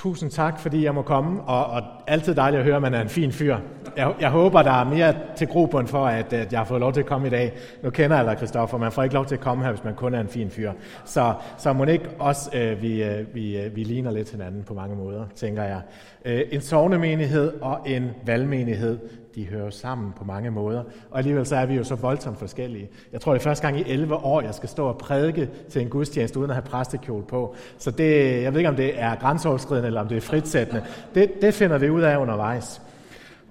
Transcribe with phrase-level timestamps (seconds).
[0.00, 3.00] Tusind tak, fordi jeg må komme, og, og altid dejligt at høre, at man er
[3.00, 3.56] en fin fyr.
[3.96, 6.92] Jeg, jeg håber, der er mere til grobund for, at, at jeg har fået lov
[6.92, 7.52] til at komme i dag.
[7.82, 9.94] Nu kender jeg dig, Christoffer, man får ikke lov til at komme her, hvis man
[9.94, 10.72] kun er en fin fyr.
[11.04, 14.74] Så, så må ikke også, øh, vi, øh, vi, øh, vi ligner lidt hinanden på
[14.74, 15.80] mange måder, tænker jeg.
[16.24, 18.98] Øh, en sovnemenighed og en valgmenighed,
[19.34, 20.82] de hører sammen på mange måder.
[21.10, 22.88] Og alligevel så er vi jo så voldsomt forskellige.
[23.12, 25.82] Jeg tror, det er første gang i 11 år, jeg skal stå og prædike til
[25.82, 27.54] en gudstjeneste uden at have præstekjole på.
[27.78, 30.82] Så det, jeg ved ikke, om det er grænseoverskridende eller om det er fritsættende.
[31.14, 32.82] Det, det finder vi ud af undervejs.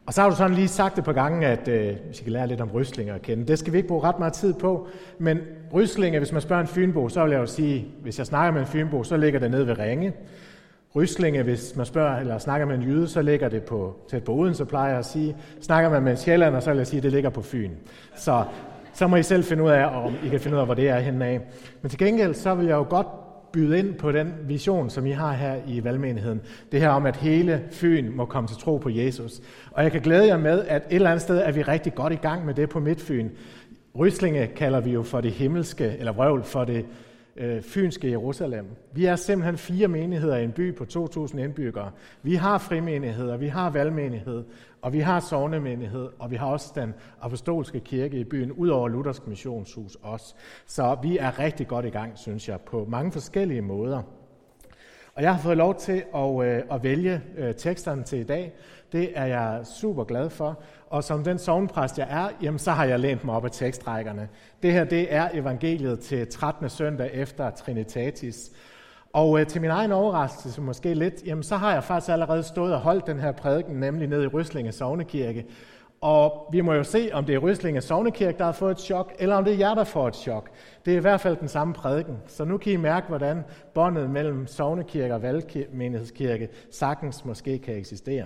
[0.10, 2.34] Og så har du sådan lige sagt det på gangen, at øh, hvis I kan
[2.34, 4.88] lære lidt om ryslinger at kende, det skal vi ikke bruge ret meget tid på.
[5.20, 5.40] Men
[5.74, 8.62] ryslinger, hvis man spørger en fynbo, så vil jeg jo sige, hvis jeg snakker med
[8.62, 10.14] en fynbo, så ligger det nede ved Ringe.
[10.96, 14.34] Ryslinge, hvis man spørger eller snakker med en jyde, så ligger det på, tæt på
[14.34, 15.36] Odense, plejer jeg at sige.
[15.62, 17.72] Snakker man med en sjællander, så vil jeg sige, at det ligger på Fyn.
[18.16, 18.44] Så,
[18.94, 20.90] så må I selv finde ud af, om I kan finde ud af, hvor det
[20.90, 21.42] er henne af.
[21.82, 23.08] Men til gengæld, så vil jeg jo godt
[23.52, 26.42] byde ind på den vision, som I har her i valgmenigheden.
[26.72, 29.42] Det her om, at hele Fyn må komme til tro på Jesus.
[29.72, 32.14] Og jeg kan glæde jer med, at et eller andet sted er vi rigtig godt
[32.14, 33.30] i gang med det på Midtfyn.
[34.00, 36.86] Ryslinge kalder vi jo for det himmelske, eller vrøvl for det
[37.38, 38.66] øh, fynske Jerusalem.
[38.94, 41.92] Vi er simpelthen fire menigheder i en by på 2.000 indbyggere.
[42.24, 44.44] Vi har frimenigheder, vi har valgmenighed,
[44.82, 48.88] og vi har sovnemenighed, og vi har også den apostolske kirke i byen, ud over
[48.88, 50.36] Luthersk Missionshus også.
[50.66, 54.02] Så vi er rigtig godt i gang, synes jeg, på mange forskellige måder.
[55.16, 58.54] Og jeg har fået lov til at, øh, at vælge øh, teksterne til i dag.
[58.92, 60.62] Det er jeg super glad for.
[60.90, 64.30] Og som den sovnpræst jeg er, jamen, så har jeg lænt mig op af tekstrækkerne.
[64.64, 66.70] Det her det er evangeliet til 13.
[66.70, 68.52] søndag efter Trinitatis.
[69.14, 72.74] Og øh, til min egen overraskelse måske lidt, jamen, så har jeg faktisk allerede stået
[72.74, 75.46] og holdt den her prædiken, nemlig nede i Ryslinge Sovnekirke.
[76.02, 79.14] Og vi må jo se, om det er Ryslinge Sovnekirke, der har fået et chok,
[79.20, 80.50] eller om det er jer, der får et chok.
[80.86, 82.18] Det er i hvert fald den samme prædiken.
[82.28, 83.44] Så nu kan I mærke, hvordan
[83.74, 88.26] båndet mellem Sovnekirke og Valgmenighedskirke sagtens måske kan eksistere.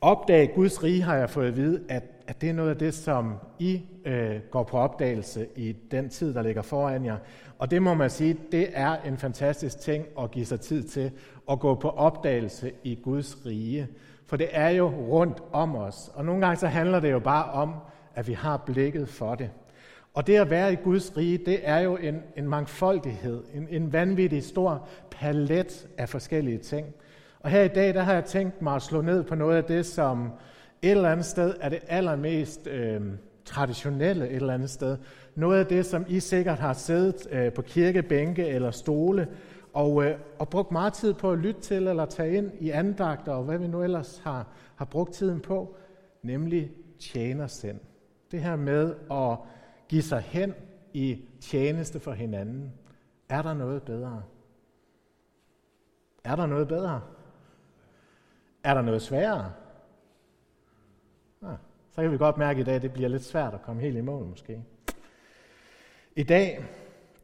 [0.00, 2.94] Opdag Guds rige har jeg fået at vide, at, at det er noget af det,
[2.94, 7.16] som I øh, går på opdagelse i den tid, der ligger foran jer.
[7.58, 11.10] Og det må man sige, det er en fantastisk ting at give sig tid til
[11.50, 13.88] at gå på opdagelse i Guds rige.
[14.26, 16.10] For det er jo rundt om os.
[16.14, 17.74] Og nogle gange så handler det jo bare om,
[18.14, 19.50] at vi har blikket for det.
[20.14, 23.92] Og det at være i Guds rige, det er jo en, en mangfoldighed, en, en
[23.92, 26.86] vanvittig stor palet af forskellige ting.
[27.40, 29.64] Og her i dag, der har jeg tænkt mig at slå ned på noget af
[29.64, 30.32] det, som
[30.82, 33.02] et eller andet sted er det allermest øh,
[33.44, 34.96] traditionelle et eller andet sted.
[35.34, 39.28] Noget af det, som I sikkert har siddet øh, på kirkebænke eller stole
[39.72, 43.32] og, øh, og brugt meget tid på at lytte til eller tage ind i andagter
[43.32, 44.46] og hvad vi nu ellers har,
[44.76, 45.76] har brugt tiden på,
[46.22, 46.70] nemlig
[47.00, 47.80] tjenersind.
[48.30, 49.38] Det her med at
[49.88, 50.54] give sig hen
[50.92, 52.72] i tjeneste for hinanden.
[53.28, 54.22] Er der noget bedre?
[56.24, 57.00] Er der noget bedre?
[58.64, 59.52] Er der noget sværere?
[61.42, 61.56] Ah,
[61.90, 63.96] så kan vi godt mærke i dag, at det bliver lidt svært at komme helt
[63.96, 64.62] i mål måske.
[66.16, 66.64] I dag,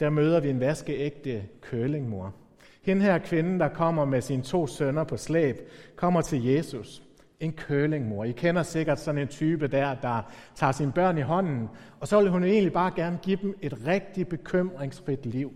[0.00, 2.34] der møder vi en vaskeægte kølingmor.
[2.82, 5.56] Hende her kvinde, der kommer med sine to sønner på slæb,
[5.96, 7.02] kommer til Jesus.
[7.40, 8.24] En kølingmor.
[8.24, 11.68] I kender sikkert sådan en type der, der tager sine børn i hånden,
[12.00, 15.52] og så vil hun egentlig bare gerne give dem et rigtig bekymringsfrit liv.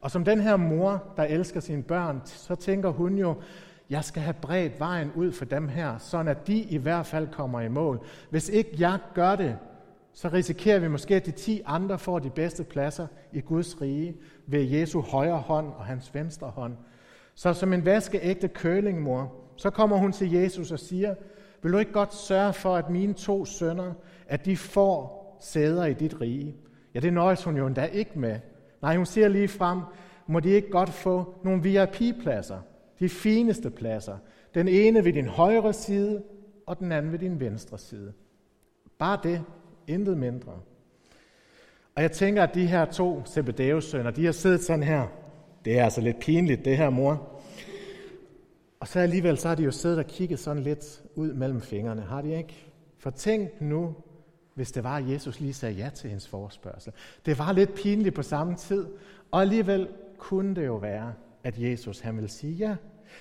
[0.00, 3.34] Og som den her mor, der elsker sine børn, så tænker hun jo,
[3.90, 7.28] jeg skal have bredt vejen ud for dem her, så at de i hvert fald
[7.28, 8.00] kommer i mål.
[8.30, 9.56] Hvis ikke jeg gør det,
[10.12, 14.16] så risikerer vi måske, at de ti andre får de bedste pladser i Guds rige
[14.46, 16.76] ved Jesu højre hånd og hans venstre hånd.
[17.34, 21.14] Så som en vaskeægte kølingmor, så kommer hun til Jesus og siger,
[21.62, 23.92] vil du ikke godt sørge for, at mine to sønner,
[24.28, 26.56] at de får sæder i dit rige?
[26.94, 28.40] Ja, det nøjes hun jo endda ikke med.
[28.82, 29.80] Nej, hun siger lige frem,
[30.26, 32.58] må de ikke godt få nogle VIP-pladser,
[32.98, 34.18] de fineste pladser.
[34.54, 36.22] Den ene ved din højre side,
[36.66, 38.12] og den anden ved din venstre side.
[38.98, 39.44] Bare det,
[39.86, 40.52] intet mindre.
[41.94, 45.06] Og jeg tænker, at de her to Zebedeus sønner, de har siddet sådan her.
[45.64, 47.40] Det er altså lidt pinligt, det her mor.
[48.80, 52.02] Og så alligevel, så har de jo siddet og kigget sådan lidt ud mellem fingrene,
[52.02, 52.66] har de ikke?
[52.98, 53.94] For tænk nu,
[54.54, 56.92] hvis det var, at Jesus lige sagde ja til hendes forespørgsel.
[57.26, 58.86] Det var lidt pinligt på samme tid,
[59.30, 59.88] og alligevel
[60.18, 61.12] kunne det jo være,
[61.46, 62.76] at Jesus han vil sige ja.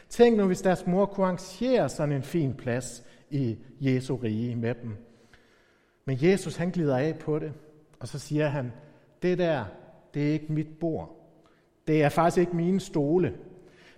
[0.09, 4.75] Tænk nu, hvis deres mor kunne arrangere sådan en fin plads i Jesu rige med
[4.83, 4.97] dem.
[6.05, 7.53] Men Jesus han glider af på det,
[7.99, 8.71] og så siger han,
[9.21, 9.65] det der,
[10.13, 11.29] det er ikke mit bord.
[11.87, 13.33] Det er faktisk ikke mine stole.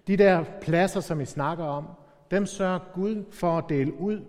[0.07, 1.85] De der pladser, som I snakker om,
[2.31, 4.21] dem sørger Gud for at dele ud,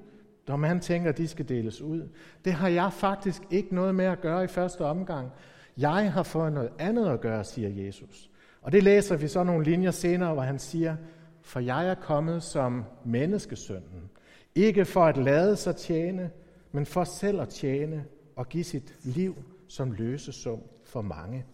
[0.48, 2.08] når man tænker, at de skal deles ud.
[2.44, 5.30] Det har jeg faktisk ikke noget med at gøre i første omgang.
[5.78, 8.27] Jeg har fået noget andet at gøre, siger Jesus.
[8.62, 10.96] Og det læser vi så nogle linjer senere, hvor han siger,
[11.42, 14.10] for jeg er kommet som menneskesønnen,
[14.54, 16.30] ikke for at lade sig tjene,
[16.72, 18.04] men for selv at tjene
[18.36, 19.36] og give sit liv
[19.68, 21.44] som løsesum for mange.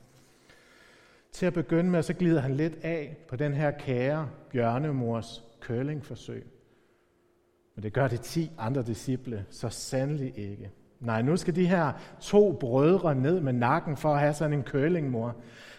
[1.32, 6.46] Til at begynde med, så glider han lidt af på den her kære bjørnemors curlingforsøg.
[7.74, 10.70] Men det gør de ti andre disciple så sandelig ikke.
[11.00, 14.64] Nej, nu skal de her to brødre ned med nakken for at have sådan en
[14.64, 15.36] curlingmor.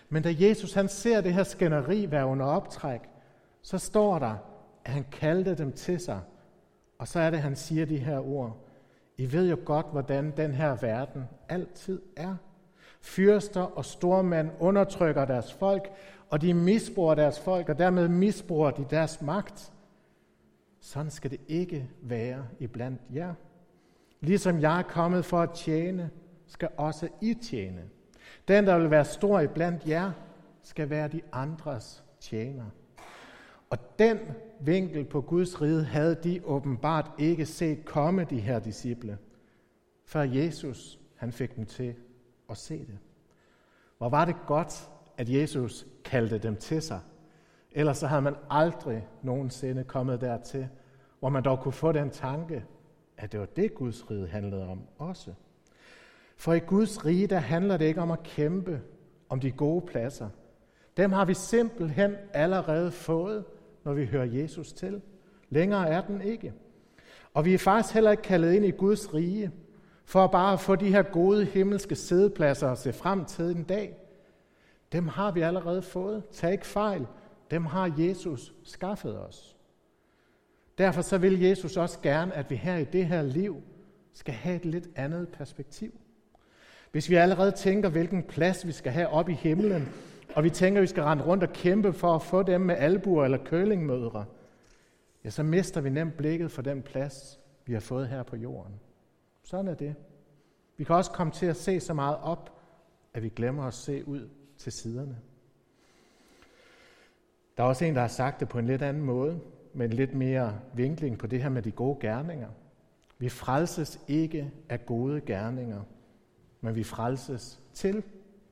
[0.10, 3.02] Men da Jesus han ser det her skænderi være under optræk,
[3.62, 4.36] så står der,
[4.86, 6.22] at han kaldte dem til sig.
[6.98, 8.58] Og så er det, han siger de her ord.
[9.18, 12.36] I ved jo godt, hvordan den her verden altid er.
[13.02, 15.92] Fyrster og stormænd undertrykker deres folk,
[16.30, 19.74] og de misbruger deres folk, og dermed misbruger de deres magt.
[20.80, 23.34] Sådan skal det ikke være iblandt jer.
[24.22, 26.10] Ligesom jeg er kommet for at tjene,
[26.48, 27.82] skal også I tjene.
[28.48, 30.12] Den, der vil være stor iblandt jer,
[30.62, 32.66] skal være de andres tjener.
[33.70, 34.20] Og den
[34.60, 39.18] vinkel på Guds rige havde de åbenbart ikke set komme, de her disciple,
[40.06, 41.96] før Jesus han fik dem til
[42.50, 42.98] at se det.
[43.98, 47.00] Hvor var det godt, at Jesus kaldte dem til sig.
[47.72, 50.68] Ellers så havde man aldrig nogensinde kommet dertil,
[51.20, 52.66] hvor man dog kunne få den tanke,
[53.18, 55.34] at det var det, Guds rige handlede om også.
[56.36, 58.82] For i Guds rige, der handler det ikke om at kæmpe
[59.30, 60.30] om de gode pladser.
[60.98, 63.46] Dem har vi simpelthen allerede fået,
[63.84, 65.02] når vi hører Jesus til.
[65.50, 66.54] Længere er den ikke.
[67.34, 69.52] Og vi er faktisk heller ikke kaldet ind i Guds rige,
[70.06, 73.98] for bare at få de her gode himmelske sædepladser og se frem til en dag.
[74.92, 76.24] Dem har vi allerede fået.
[76.32, 77.08] Tag ikke fejl.
[77.52, 79.56] Dem har Jesus skaffet os.
[80.78, 83.62] Derfor så vil Jesus også gerne, at vi her i det her liv
[84.14, 85.92] skal have et lidt andet perspektiv.
[86.96, 89.90] Hvis vi allerede tænker, hvilken plads vi skal have op i himlen,
[90.36, 92.76] og vi tænker, at vi skal rende rundt og kæmpe for at få dem med
[92.76, 94.26] albuer eller kølingmødre,
[95.24, 98.74] ja, så mister vi nemt blikket for den plads, vi har fået her på jorden.
[99.44, 99.96] Sådan er det.
[100.78, 102.52] Vi kan også komme til at se så meget op,
[103.14, 105.18] at vi glemmer at se ud til siderne.
[107.58, 109.40] Der er også en, der har sagt det på en lidt anden måde,
[109.74, 112.50] med en lidt mere vinkling på det her med de gode gerninger.
[113.18, 115.82] Vi frelses ikke af gode gerninger,
[116.62, 118.04] men vi frelses til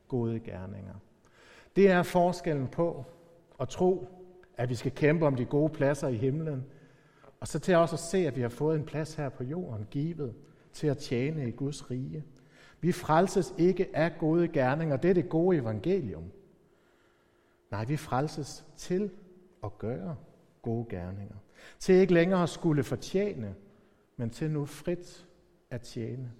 [0.08, 0.94] gode gerninger.
[1.76, 3.06] Det er forskellen på
[3.60, 4.08] at tro,
[4.58, 6.66] at vi skal kæmpe om de gode pladser i himlen,
[7.40, 9.88] og så til også at se, at vi har fået en plads her på jorden,
[9.92, 10.34] givet
[10.74, 12.24] til at tjene i Guds rige.
[12.82, 16.32] Vi frelses ikke af gode gerninger, det er det gode evangelium.
[17.72, 19.12] Nej, vi frelses til
[19.64, 20.16] at gøre
[20.62, 21.36] gode gerninger.
[21.80, 23.56] Til ikke længere at skulle fortjene,
[24.18, 25.28] men til nu frit
[25.70, 26.32] at tjene.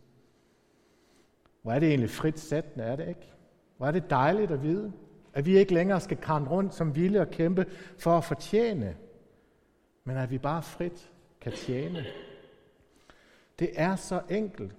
[1.64, 3.34] Hvor er det egentlig frit sættende, er det ikke?
[3.78, 4.94] Hvor er det dejligt at vide,
[5.34, 7.66] at vi ikke længere skal krampe rundt som vilde og kæmpe
[7.98, 8.96] for at fortjene,
[10.04, 11.12] men at vi bare frit
[11.42, 12.06] kan tjene.
[13.60, 14.76] Det er så enkelt.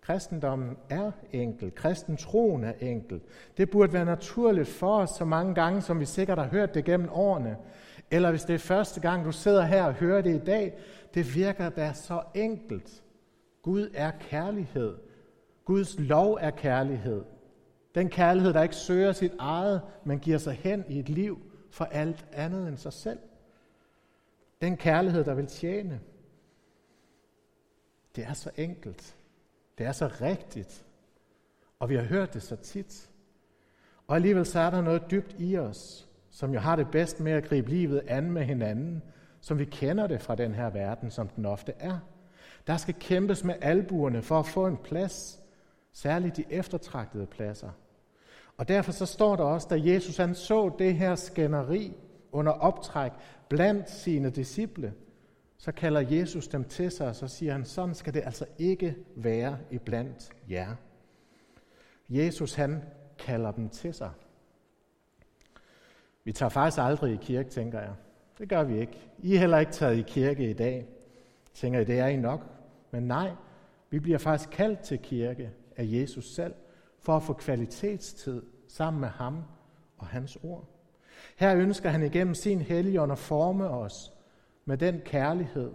[0.00, 1.74] Kristendommen er enkel.
[1.74, 3.20] Kristentroen er enkel.
[3.56, 6.84] Det burde være naturligt for os så mange gange, som vi sikkert har hørt det
[6.84, 7.56] gennem årene.
[8.10, 10.78] Eller hvis det er første gang, du sidder her og hører det i dag,
[11.14, 13.02] det virker da så enkelt.
[13.62, 14.96] Gud er kærlighed.
[15.68, 17.24] Guds lov er kærlighed.
[17.94, 21.38] Den kærlighed, der ikke søger sit eget, men giver sig hen i et liv
[21.70, 23.18] for alt andet end sig selv.
[24.62, 26.00] Den kærlighed, der vil tjene.
[28.16, 29.16] Det er så enkelt.
[29.78, 30.84] Det er så rigtigt.
[31.78, 33.10] Og vi har hørt det så tit.
[34.06, 37.32] Og alligevel så er der noget dybt i os, som jo har det bedst med
[37.32, 39.02] at gribe livet an med hinanden,
[39.40, 41.98] som vi kender det fra den her verden, som den ofte er.
[42.66, 45.42] Der skal kæmpes med albuerne for at få en plads,
[45.92, 47.70] særligt de eftertragtede pladser.
[48.56, 51.96] Og derfor så står der også, da Jesus han så det her skænderi
[52.32, 53.12] under optræk
[53.48, 54.94] blandt sine disciple,
[55.58, 58.96] så kalder Jesus dem til sig, og så siger han, sådan skal det altså ikke
[59.16, 60.74] være iblandt jer.
[62.08, 62.82] Jesus han
[63.18, 64.10] kalder dem til sig.
[66.24, 67.92] Vi tager faktisk aldrig i kirke, tænker jeg.
[68.38, 69.10] Det gør vi ikke.
[69.18, 70.86] I er heller ikke taget i kirke i dag.
[71.54, 72.46] Tænker I, det er I nok?
[72.90, 73.30] Men nej,
[73.90, 76.54] vi bliver faktisk kaldt til kirke af Jesus selv,
[76.98, 79.42] for at få kvalitetstid sammen med ham
[79.98, 80.64] og hans ord.
[81.36, 84.12] Her ønsker han igennem sin helligånd at forme os
[84.64, 85.72] med den kærlighed,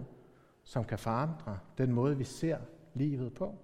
[0.63, 2.57] som kan forandre den måde, vi ser
[2.93, 3.55] livet på.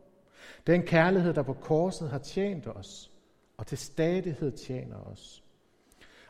[0.68, 3.12] Den kærlighed, der på korset har tjent os,
[3.58, 5.44] og til stadighed tjener os.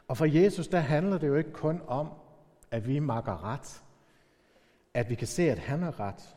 [0.08, 2.10] Og for Jesus, der handler det jo ikke kun om,
[2.72, 3.84] at vi makker ret,
[4.94, 6.36] at vi kan se, at han er ret.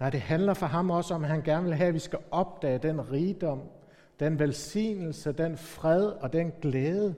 [0.00, 2.18] Nej, det handler for ham også om, at han gerne vil have, at vi skal
[2.30, 3.62] opdage den rigdom,
[4.20, 7.14] den velsignelse, den fred og den glæde,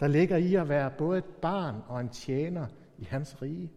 [0.00, 2.66] der ligger i at være både et barn og en tjener
[2.98, 3.72] i hans rige.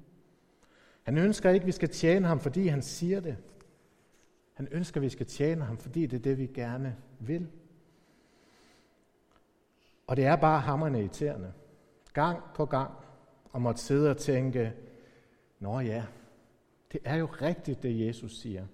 [1.04, 3.38] Han ønsker ikke, at vi skal tjene ham, fordi han siger det.
[4.54, 7.48] Han ønsker, at vi skal tjene ham, fordi det er det, vi gerne vil.
[10.08, 11.54] Og det er bare hammerne irriterende.
[12.14, 12.92] Gang på gang.
[13.52, 14.74] Og måtte sidde og tænke,
[15.60, 16.04] Nå ja,
[16.92, 18.66] det er jo rigtigt, det Jesus siger.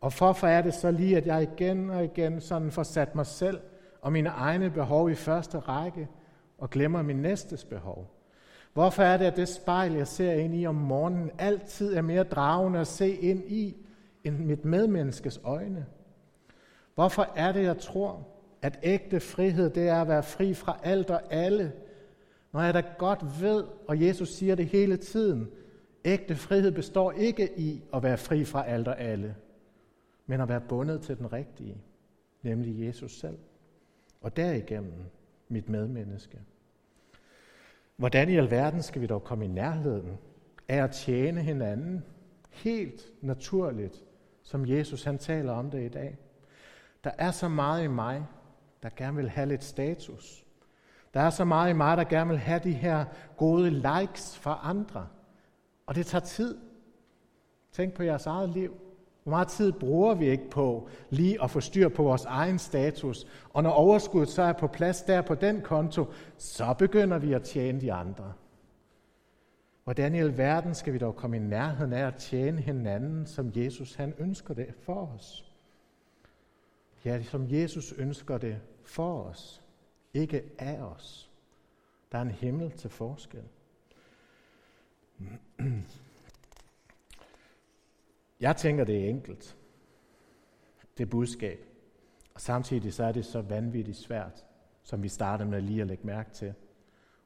[0.00, 3.26] Og hvorfor er det så lige, at jeg igen og igen sådan får sat mig
[3.26, 3.60] selv
[4.02, 6.08] og mine egne behov i første række,
[6.58, 8.14] og glemmer min næstes behov?
[8.72, 12.22] Hvorfor er det, at det spejl, jeg ser ind i om morgenen, altid er mere
[12.22, 13.76] dragende at se ind i,
[14.24, 15.86] end mit medmenneskes øjne?
[16.94, 18.26] Hvorfor er det, jeg tror,
[18.62, 21.72] at ægte frihed, det er at være fri fra alt og alle,
[22.52, 25.48] når jeg da godt ved, og Jesus siger det hele tiden,
[26.08, 29.36] ægte frihed består ikke i at være fri fra alt og alle,
[30.26, 31.76] men at være bundet til den rigtige,
[32.42, 33.38] nemlig Jesus selv.
[34.20, 35.04] Og derigennem
[35.48, 36.40] mit medmenneske.
[37.96, 40.18] Hvordan i alverden skal vi dog komme i nærheden
[40.68, 42.04] af at tjene hinanden
[42.50, 44.04] helt naturligt,
[44.42, 46.18] som Jesus han taler om det i dag?
[47.04, 48.26] Der er så meget i mig,
[48.82, 50.44] der gerne vil have lidt status.
[51.14, 53.04] Der er så meget i mig, der gerne vil have de her
[53.36, 55.08] gode likes fra andre.
[55.88, 56.58] Og det tager tid.
[57.72, 58.76] Tænk på jeres eget liv.
[59.22, 63.26] Hvor meget tid bruger vi ikke på lige at få styr på vores egen status?
[63.50, 67.42] Og når overskuddet så er på plads der på den konto, så begynder vi at
[67.42, 68.32] tjene de andre.
[69.84, 73.94] Hvordan i alverden skal vi dog komme i nærheden af at tjene hinanden, som Jesus
[73.94, 75.52] han ønsker det for os?
[77.04, 79.62] Ja, som Jesus ønsker det for os,
[80.14, 81.30] ikke af os.
[82.12, 83.42] Der er en himmel til forskel.
[88.40, 89.56] Jeg tænker, det er enkelt.
[90.98, 91.64] Det budskab.
[92.34, 94.44] Og samtidig så er det så vanvittigt svært,
[94.82, 96.54] som vi startede med lige at lægge mærke til.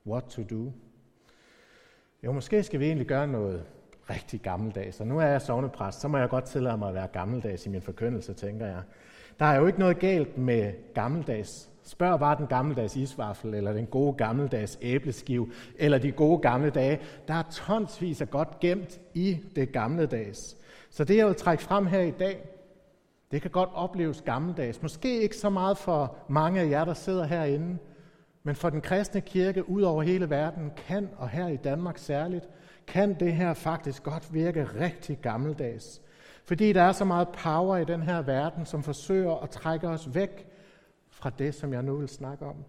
[0.07, 0.73] What to do?
[2.25, 3.67] Jo, måske skal vi egentlig gøre noget
[4.11, 5.01] rigtig gammeldags.
[5.01, 7.69] Og nu er jeg sovnepræst, så må jeg godt tillade mig at være gammeldags i
[7.69, 8.83] min forkyndelse, tænker jeg.
[9.39, 11.72] Der er jo ikke noget galt med gammeldags.
[11.85, 17.01] Spørg bare den gammeldags isvaffel, eller den gode gammeldags æbleskiv, eller de gode gamle dage.
[17.29, 20.57] Der er tonsvis af godt gemt i det gamle dags.
[20.91, 22.49] Så det, jeg vil trække frem her i dag,
[23.31, 24.83] det kan godt opleves gammeldags.
[24.83, 27.79] Måske ikke så meget for mange af jer, der sidder herinde,
[28.43, 32.49] men for den kristne kirke ud over hele verden kan, og her i Danmark særligt,
[32.87, 36.03] kan det her faktisk godt virke rigtig gammeldags.
[36.45, 40.15] Fordi der er så meget power i den her verden, som forsøger at trække os
[40.15, 40.52] væk
[41.13, 42.65] fra det, som jeg nu vil snakke om.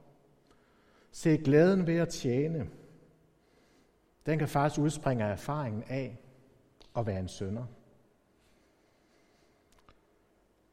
[1.11, 2.69] Se glæden ved at tjene.
[4.25, 6.19] Den kan faktisk udspringe af erfaringen af
[6.97, 7.65] at være en sønder.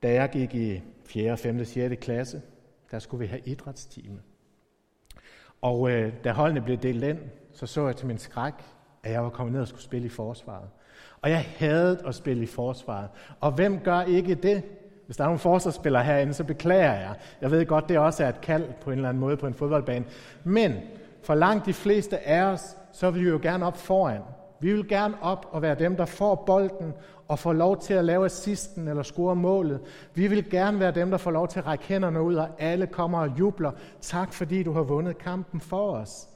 [0.03, 2.01] Da jeg gik i 4., 5., 6.
[2.01, 2.43] klasse,
[2.91, 4.23] der skulle vi have idrætstime.
[5.61, 7.19] Og øh, da holdene blev delt ind,
[7.53, 8.55] så så jeg til min skræk,
[9.03, 10.69] at jeg var kommet ned og skulle spille i forsvaret.
[11.21, 13.09] Og jeg havde at spille i forsvaret.
[13.41, 14.65] Og hvem gør ikke det?
[15.11, 17.15] Hvis der er nogle forsvarsspillere herinde, så beklager jeg.
[17.41, 19.55] Jeg ved godt, det også er et kald på en eller anden måde på en
[19.55, 20.05] fodboldbane.
[20.45, 20.75] Men
[21.23, 24.21] for langt de fleste af os, så vil vi jo gerne op foran.
[24.61, 26.93] Vi vil gerne op og være dem, der får bolden
[27.29, 29.81] og får lov til at lave assisten eller score målet.
[30.15, 32.87] Vi vil gerne være dem, der får lov til at række hænderne ud, og alle
[32.87, 33.73] kommer og jubler.
[34.01, 36.29] Tak, fordi du har vundet kampen for os.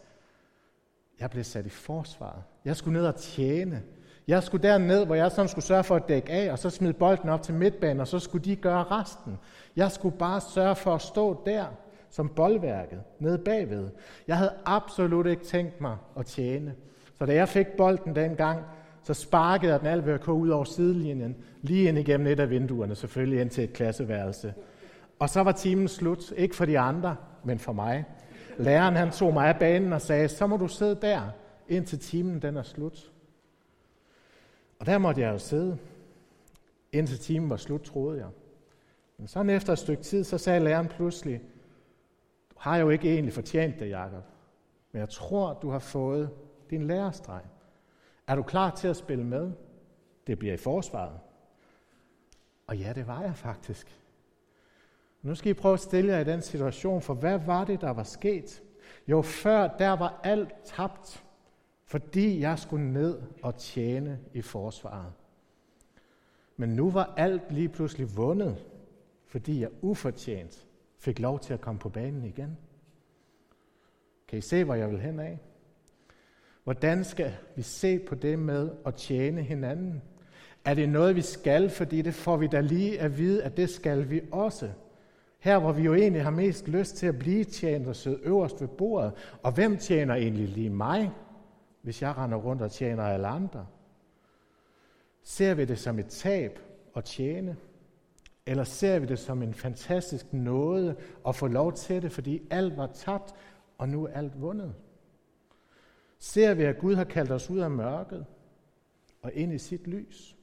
[1.21, 2.43] Jeg blev sat i forsvaret.
[2.65, 3.83] Jeg skulle ned og tjene.
[4.29, 6.93] Jeg skulle derned, hvor jeg sådan skulle sørge for at dække af, og så smide
[6.93, 9.39] bolden op til midtbanen, og så skulle de gøre resten.
[9.77, 11.65] Jeg skulle bare sørge for at stå der
[12.11, 13.89] som boldværket, nede bagved.
[14.29, 16.75] Jeg havde absolut ikke tænkt mig at tjene.
[17.19, 18.61] Så da jeg fik bolden dengang,
[19.03, 23.41] så sparkede jeg den alvørk ud over sidelinjen, lige ind igennem et af vinduerne, selvfølgelig
[23.41, 24.55] ind til et klasseværelse.
[25.19, 28.05] Og så var timen slut, ikke for de andre, men for mig.
[28.59, 31.21] Læreren han tog mig af banen og sagde, så må du sidde der,
[31.69, 33.11] indtil timen den er slut.
[34.85, 35.79] Og der måtte jeg jo sidde,
[36.93, 38.29] indtil timen var slut, troede jeg.
[39.19, 41.41] Men sådan efter et stykke tid, så sagde læreren pludselig,
[42.51, 44.25] du har jo ikke egentlig fortjent det, Jacob.
[44.93, 46.31] Men jeg tror, du har fået
[46.71, 47.41] din lærestreg.
[48.27, 49.53] Er du klar til at spille med?
[50.27, 51.19] Det bliver i forsvaret.
[52.67, 54.01] Og ja, det var jeg faktisk.
[55.23, 57.91] Nu skal I prøve at stille jer i den situation, for hvad var det, der
[57.91, 58.63] var sket?
[59.07, 61.24] Jo, før der var alt tabt,
[61.95, 65.13] fordi jeg skulle ned og tjene i forsvaret.
[66.57, 68.65] Men nu var alt lige pludselig vundet,
[69.27, 70.67] fordi jeg ufortjent
[70.99, 72.59] fik lov til at komme på banen igen.
[74.29, 75.39] Kan I se, hvor jeg vil hen af?
[76.65, 80.03] Hvordan skal vi se på det med at tjene hinanden?
[80.65, 83.71] Er det noget, vi skal, fordi det får vi da lige at vide, at det
[83.71, 84.71] skal vi også.
[85.39, 88.61] Her, hvor vi jo egentlig har mest lyst til at blive tjent og sidde øverst
[88.61, 89.13] ved bordet.
[89.43, 91.11] Og hvem tjener egentlig lige mig?
[91.85, 93.67] Hvis jeg render rundt og tjener alle andre?
[95.23, 96.59] Ser vi det som et tab
[96.97, 97.57] at tjene?
[98.47, 100.97] Eller ser vi det som en fantastisk nåde
[101.29, 103.35] at få lov til det, fordi alt var tabt,
[103.79, 104.75] og nu er alt vundet?
[106.19, 108.27] Ser vi, at Gud har kaldt os ud af mørket
[109.23, 110.37] og ind i sit lys?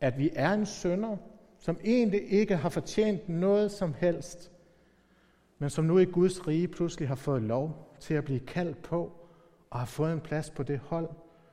[0.00, 1.16] At vi er en sønder,
[1.58, 4.52] som egentlig ikke har fortjent noget som helst,
[5.58, 9.27] men som nu i Guds rige pludselig har fået lov til at blive kaldt på
[9.70, 11.10] og har fået en plads på det hold,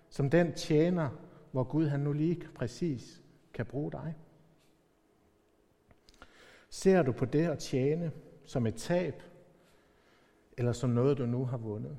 [0.10, 1.10] som den tjener,
[1.52, 3.22] hvor Gud han nu lige præcis
[3.54, 4.16] kan bruge dig.
[6.70, 8.12] Ser du på det at tjene
[8.46, 9.24] som et tab,
[10.58, 11.98] eller som noget, du nu har vundet?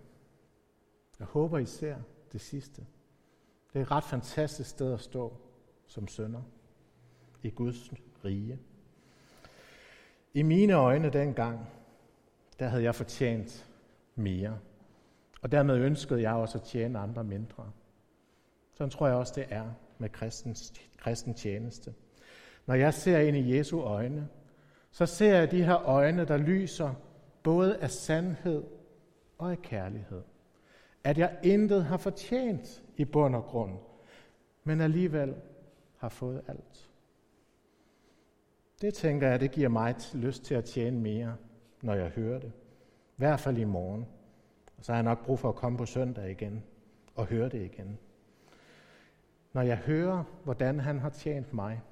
[1.18, 1.96] Jeg håber, I ser
[2.32, 2.86] det sidste.
[3.72, 5.36] Det er et ret fantastisk sted at stå
[5.86, 6.42] som sønder
[7.42, 7.92] i Guds
[8.24, 8.58] rige.
[10.34, 11.60] I mine øjne dengang,
[12.58, 13.70] der havde jeg fortjent
[14.14, 14.58] mere.
[15.46, 17.70] Og dermed ønskede jeg også at tjene andre mindre.
[18.74, 21.94] Sådan tror jeg også, det er med kristens, kristen tjeneste.
[22.66, 24.28] Når jeg ser ind i Jesu øjne,
[24.90, 26.94] så ser jeg de her øjne, der lyser
[27.42, 28.64] både af sandhed
[29.38, 30.22] og af kærlighed.
[31.04, 33.78] At jeg intet har fortjent i bund og grund,
[34.64, 35.34] men alligevel
[35.96, 36.90] har fået alt.
[38.80, 41.36] Det tænker jeg, det giver mig lyst til at tjene mere,
[41.82, 42.52] når jeg hører det.
[43.08, 44.06] I hvert fald i morgen.
[44.78, 46.62] Og så har jeg nok brug for at komme på søndag igen
[47.14, 47.98] og høre det igen.
[49.52, 51.82] Når jeg hører, hvordan han har tjent mig,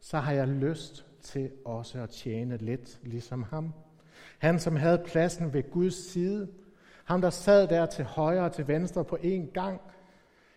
[0.00, 3.72] så har jeg lyst til også at tjene lidt ligesom ham.
[4.38, 6.48] Han, som havde pladsen ved Guds side,
[7.04, 9.80] ham, der sad der til højre og til venstre på én gang,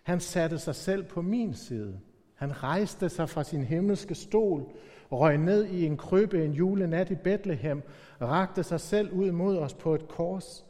[0.04, 2.00] han satte sig selv på min side.
[2.36, 4.66] Han rejste sig fra sin himmelske stol,
[5.12, 7.84] røg ned i en krybbe en julenat i Bethlehem,
[8.22, 10.66] rakte sig selv ud mod os på et kors.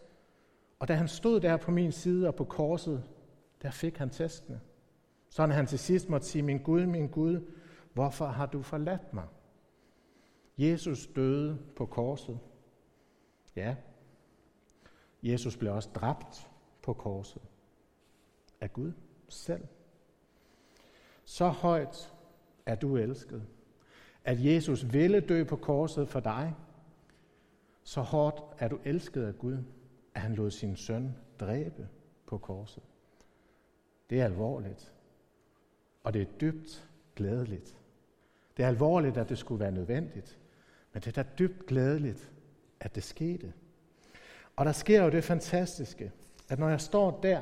[0.82, 3.04] Og da han stod der på min side og på korset,
[3.62, 4.62] der fik han tæskene.
[5.30, 7.52] Sådan han til sidst måtte sige, min Gud, min Gud,
[7.94, 9.28] hvorfor har du forladt mig?
[10.58, 12.40] Jesus døde på korset.
[13.56, 13.76] Ja,
[15.24, 16.50] Jesus blev også dræbt
[16.82, 17.42] på korset
[18.62, 18.92] af Gud
[19.30, 19.64] selv.
[21.24, 22.14] Så højt
[22.66, 23.48] er du elsket,
[24.24, 26.56] at Jesus ville dø på korset for dig.
[27.84, 29.58] Så hårdt er du elsket af Gud,
[30.16, 31.88] at han lod sin søn dræbe
[32.26, 32.84] på korset.
[34.10, 34.94] Det er alvorligt,
[36.04, 37.78] og det er dybt glædeligt.
[38.58, 40.40] Det er alvorligt, at det skulle være nødvendigt,
[40.94, 42.32] men det er da dybt glædeligt,
[42.80, 43.54] at det skete.
[44.56, 46.12] Og der sker jo det fantastiske,
[46.50, 47.42] at når jeg står der,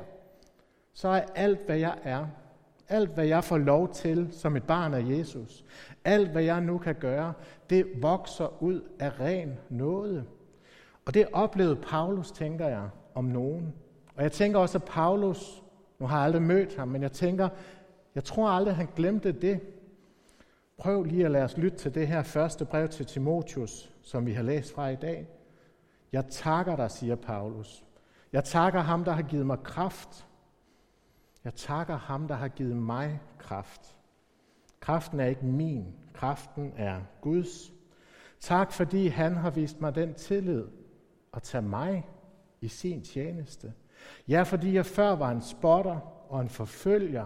[0.93, 2.27] så er alt, hvad jeg er,
[2.89, 5.65] alt, hvad jeg får lov til som et barn af Jesus,
[6.05, 7.33] alt, hvad jeg nu kan gøre,
[7.69, 10.25] det vokser ud af ren nåde.
[11.05, 13.73] Og det oplevede Paulus, tænker jeg, om nogen.
[14.15, 15.63] Og jeg tænker også, at Paulus,
[15.99, 17.49] nu har jeg aldrig mødt ham, men jeg tænker,
[18.15, 19.59] jeg tror aldrig, han glemte det.
[20.77, 24.33] Prøv lige at lade os lytte til det her første brev til Timotius, som vi
[24.33, 25.27] har læst fra i dag.
[26.11, 27.85] Jeg takker dig, siger Paulus.
[28.33, 30.27] Jeg takker ham, der har givet mig kraft.
[31.43, 33.97] Jeg takker ham, der har givet mig kraft.
[34.79, 37.73] Kraften er ikke min, kraften er Guds.
[38.39, 40.67] Tak, fordi han har vist mig den tillid
[41.39, 42.09] at tage mig
[42.61, 43.73] i sin tjeneste.
[44.27, 45.99] Ja, fordi jeg før var en spotter
[46.29, 47.25] og en forfølger,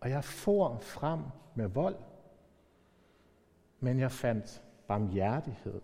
[0.00, 1.20] og jeg for frem
[1.54, 1.96] med vold.
[3.80, 5.80] Men jeg fandt barmhjertighed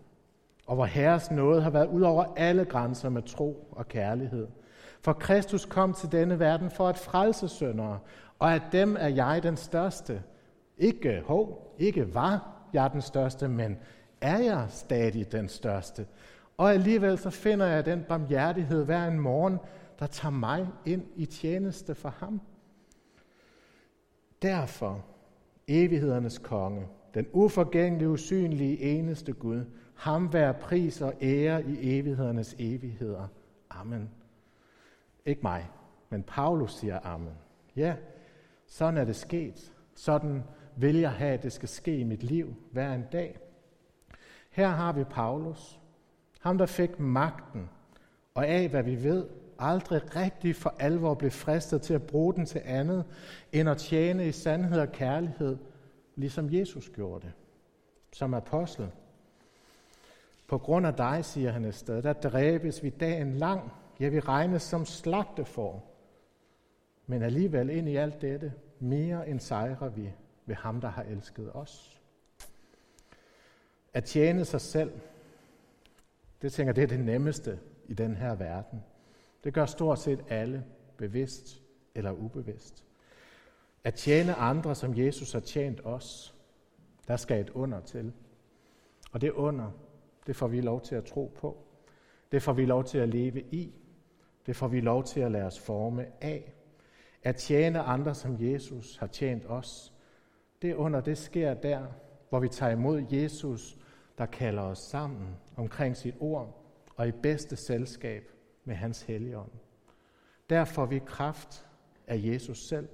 [0.67, 4.47] og hvor Herres nåde har været ud over alle grænser med tro og kærlighed.
[5.01, 7.99] For Kristus kom til denne verden for at frelse syndere,
[8.39, 10.23] og at dem er jeg den største.
[10.77, 13.77] Ikke hov, ikke var jeg den største, men
[14.21, 16.05] er jeg stadig den største.
[16.57, 19.57] Og alligevel så finder jeg den barmhjertighed hver en morgen,
[19.99, 22.41] der tager mig ind i tjeneste for ham.
[24.41, 25.05] Derfor,
[25.67, 29.65] evighedernes konge, den uforgængelige, usynlige, eneste Gud,
[29.95, 33.27] ham være pris og ære i evighedernes evigheder.
[33.69, 34.09] Amen.
[35.25, 35.69] Ikke mig,
[36.09, 37.33] men Paulus siger amen.
[37.75, 37.95] Ja,
[38.65, 39.73] sådan er det sket.
[39.95, 40.43] Sådan
[40.75, 43.39] vil jeg have, at det skal ske i mit liv hver en dag.
[44.49, 45.79] Her har vi Paulus,
[46.39, 47.69] ham der fik magten,
[48.33, 49.25] og af hvad vi ved,
[49.59, 53.05] aldrig rigtig for alvor blev fristet til at bruge den til andet,
[53.51, 55.57] end at tjene i sandhed og kærlighed,
[56.15, 57.33] ligesom Jesus gjorde det,
[58.13, 58.91] som apostel.
[60.47, 63.71] På grund af dig, siger han et sted, der dræbes vi dagen lang.
[63.99, 64.85] Ja, vi regnes som
[65.45, 65.83] for.
[67.07, 70.13] Men alligevel ind i alt dette, mere end sejrer vi
[70.45, 72.01] ved ham, der har elsket os.
[73.93, 74.91] At tjene sig selv,
[76.41, 78.83] det tænker det er det nemmeste i den her verden.
[79.43, 80.63] Det gør stort set alle,
[80.97, 81.61] bevidst
[81.95, 82.85] eller ubevidst.
[83.83, 86.35] At tjene andre, som Jesus har tjent os,
[87.07, 88.13] der skal et under til.
[89.11, 89.71] Og det under,
[90.27, 91.57] det får vi lov til at tro på.
[92.31, 93.73] Det får vi lov til at leve i.
[94.45, 96.53] Det får vi lov til at lade os forme af.
[97.23, 99.93] At tjene andre, som Jesus har tjent os.
[100.61, 101.85] Det under, det sker der,
[102.29, 103.76] hvor vi tager imod Jesus,
[104.17, 106.63] der kalder os sammen omkring sit ord
[106.95, 108.31] og i bedste selskab
[108.65, 109.51] med hans helligånd.
[110.49, 111.67] Der får vi kraft
[112.07, 112.89] af Jesus selv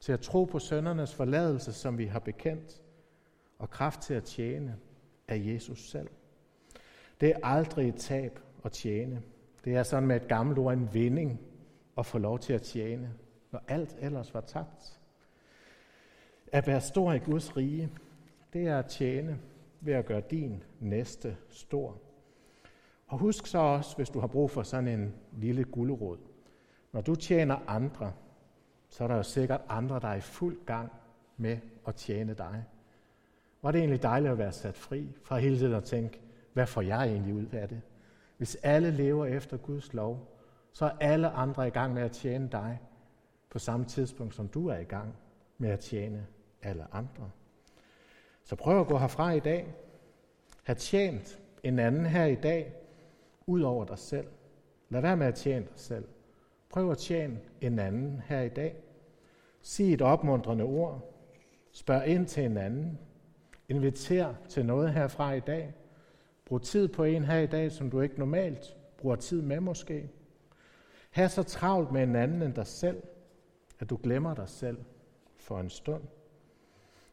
[0.00, 2.82] til at tro på søndernes forladelse, som vi har bekendt,
[3.58, 4.76] og kraft til at tjene
[5.28, 6.08] af Jesus selv.
[7.20, 9.22] Det er aldrig et tab at tjene.
[9.64, 11.40] Det er sådan med et gammelt ord en vinding
[11.98, 13.14] at få lov til at tjene,
[13.52, 15.00] når alt ellers var tabt.
[16.52, 17.90] At være stor i Guds rige,
[18.52, 19.38] det er at tjene
[19.86, 21.98] ved at gøre din næste stor.
[23.06, 26.18] Og husk så også, hvis du har brug for sådan en lille gulerod.
[26.92, 28.12] Når du tjener andre,
[28.88, 30.92] så er der jo sikkert andre, der er i fuld gang
[31.36, 32.64] med at tjene dig.
[33.62, 36.20] Var det egentlig dejligt at være sat fri fra hele tiden at tænke,
[36.52, 37.80] hvad får jeg egentlig ud af det?
[38.36, 40.36] Hvis alle lever efter Guds lov,
[40.72, 42.80] så er alle andre i gang med at tjene dig
[43.50, 45.16] på samme tidspunkt, som du er i gang
[45.58, 46.26] med at tjene
[46.62, 47.30] alle andre.
[48.46, 49.74] Så prøv at gå herfra i dag.
[50.62, 52.74] Ha' tjent en anden her i dag,
[53.46, 54.26] ud over dig selv.
[54.88, 56.04] Lad være med at tjene dig selv.
[56.70, 58.76] Prøv at tjene en anden her i dag.
[59.62, 61.14] Sig et opmuntrende ord.
[61.72, 62.98] Spørg ind til en anden.
[63.68, 65.74] Inviter til noget herfra i dag.
[66.44, 70.10] Brug tid på en her i dag, som du ikke normalt bruger tid med måske.
[71.10, 73.02] Ha' så travlt med en anden end dig selv,
[73.78, 74.78] at du glemmer dig selv
[75.36, 76.02] for en stund.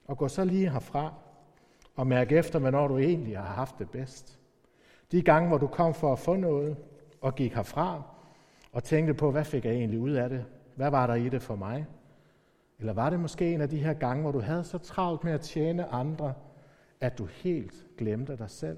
[0.06, 1.23] Og gå så lige herfra
[1.96, 4.40] og mærke efter, hvornår du egentlig har haft det bedst.
[5.12, 6.78] De gange, hvor du kom for at få noget
[7.22, 8.04] og gik herfra
[8.72, 10.46] og tænkte på, hvad fik jeg egentlig ud af det?
[10.76, 11.86] Hvad var der i det for mig?
[12.80, 15.32] Eller var det måske en af de her gange, hvor du havde så travlt med
[15.32, 16.34] at tjene andre,
[17.02, 18.78] at du helt glemte dig selv?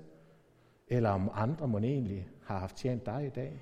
[0.87, 3.61] Eller om andre må egentlig har haft tjent dig i dag?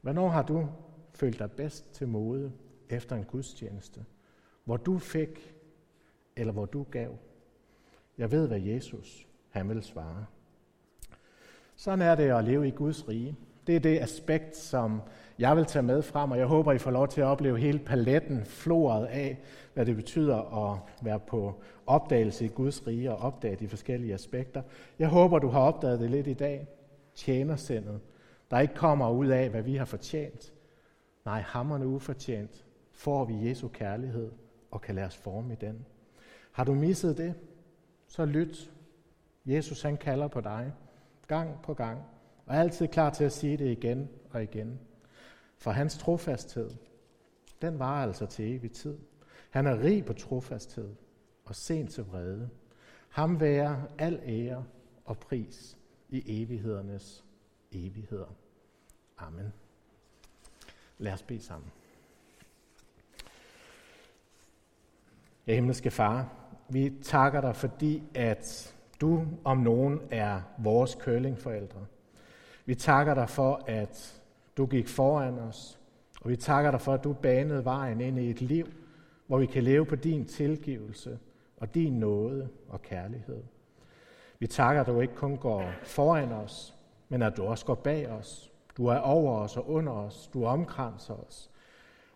[0.00, 0.68] Hvornår har du
[1.14, 2.52] følt dig bedst til mode
[2.88, 4.04] efter en gudstjeneste?
[4.64, 5.54] Hvor du fik,
[6.36, 7.10] eller hvor du gav?
[8.18, 10.26] Jeg ved, hvad Jesus han vil svare.
[11.76, 13.36] Sådan er det at leve i Guds rige.
[13.66, 15.00] Det er det aspekt, som
[15.38, 17.78] jeg vil tage med frem, og jeg håber, I får lov til at opleve hele
[17.78, 19.38] paletten, floret af,
[19.74, 24.62] hvad det betyder at være på opdagelse i Guds rige og opdage de forskellige aspekter.
[24.98, 26.66] Jeg håber, du har opdaget det lidt i dag.
[27.14, 28.00] Tjenersindet,
[28.50, 30.52] der ikke kommer ud af, hvad vi har fortjent.
[31.24, 34.30] Nej, hammerne ufortjent får vi Jesu kærlighed
[34.70, 35.86] og kan lade os forme i den.
[36.52, 37.34] Har du misset det,
[38.16, 38.70] så lyt.
[39.46, 40.72] Jesus han kalder på dig
[41.26, 42.02] gang på gang,
[42.46, 44.80] og er altid klar til at sige det igen og igen.
[45.58, 46.70] For hans trofasthed,
[47.62, 48.98] den var altså til evig tid.
[49.50, 50.94] Han er rig på trofasthed
[51.44, 52.50] og sent til vrede.
[53.08, 54.64] Ham være al ære
[55.04, 55.76] og pris
[56.08, 57.24] i evighedernes
[57.72, 58.34] evigheder.
[59.18, 59.52] Amen.
[60.98, 61.72] Lad os bede sammen.
[65.46, 71.86] Ja, himmelske far, vi takker dig, fordi at du om nogen er vores kølingforældre.
[72.64, 74.22] Vi takker dig for, at
[74.56, 75.78] du gik foran os,
[76.20, 78.66] og vi takker dig for, at du banede vejen ind i et liv,
[79.26, 81.18] hvor vi kan leve på din tilgivelse
[81.56, 83.42] og din nåde og kærlighed.
[84.38, 86.74] Vi takker, at du ikke kun går foran os,
[87.08, 88.52] men at du også går bag os.
[88.76, 90.30] Du er over os og under os.
[90.34, 91.50] Du omkranser os.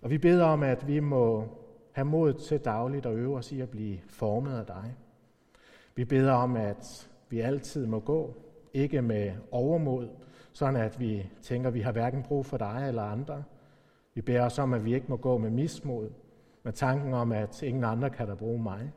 [0.03, 1.49] Og vi beder om, at vi må
[1.93, 4.97] have mod til dagligt at øve os i at blive formet af dig.
[5.95, 8.35] Vi beder om, at vi altid må gå,
[8.75, 10.09] ikke med overmod,
[10.53, 13.45] sådan at vi tænker, at vi har hverken brug for dig eller andre.
[14.15, 16.11] Vi beder os om, at vi ikke må gå med mismod,
[16.63, 18.93] med tanken om, at ingen andre kan der bruge mig.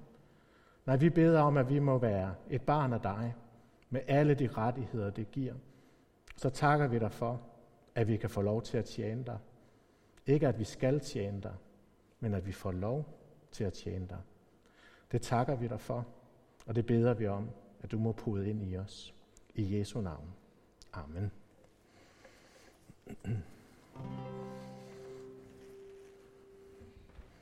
[0.86, 3.36] Nej, vi beder om, at vi må være et barn af dig,
[3.90, 5.54] med alle de rettigheder, det giver.
[6.38, 7.42] Så takker vi dig for,
[7.96, 9.38] at vi kan få lov til at tjene dig.
[10.26, 11.54] Ikke at vi skal tjene dig,
[12.24, 13.06] men at vi får lov
[13.52, 14.22] til at tjene dig.
[15.12, 16.06] Det takker vi dig for,
[16.66, 17.50] og det beder vi om,
[17.82, 19.14] at du må pude ind i os.
[19.56, 20.34] I Jesu navn.
[20.94, 21.32] Amen.